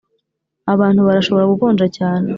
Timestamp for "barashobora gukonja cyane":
1.07-2.27